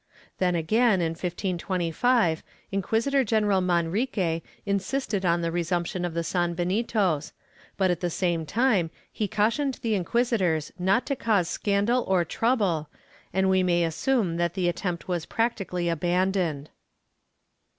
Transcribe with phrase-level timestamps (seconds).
[0.39, 7.33] Then again, in 1525, Inquisitor general Manrique insisted on the resumption of the sanbenitos,
[7.77, 12.89] but at the same time he cautioned the inquisitors not to cause scandal or trouble,
[13.31, 16.71] and we may assume that the attempt was practically abandoned.